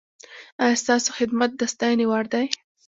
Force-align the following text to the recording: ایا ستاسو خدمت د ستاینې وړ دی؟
ایا 0.63 0.79
ستاسو 0.83 1.09
خدمت 1.17 1.49
د 1.55 1.61
ستاینې 1.73 2.05
وړ 2.09 2.23
دی؟ 2.33 2.45